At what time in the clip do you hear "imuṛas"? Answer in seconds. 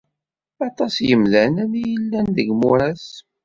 2.53-3.05